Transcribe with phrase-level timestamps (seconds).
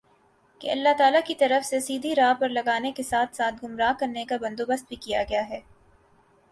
[0.61, 4.25] کہ اللہ تعالیٰ کی طرف سے سیدھی راہ پر لگانے کے ساتھ ساتھ گمراہ کرنے
[4.25, 5.59] کا بندوبست بھی کیا گیا ہے